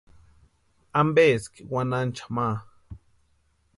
[0.99, 2.47] ¿Ampeski wanhancha ma?